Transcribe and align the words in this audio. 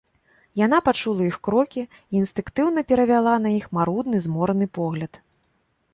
Яна 0.59 0.77
пачула 0.87 1.27
іх 1.31 1.37
крокі 1.47 1.83
і 1.83 2.13
інстынктыўна 2.21 2.85
перавяла 2.93 3.37
на 3.47 3.55
іх 3.59 3.65
марудны, 3.79 4.17
змораны 4.29 4.65
погляд. 4.79 5.13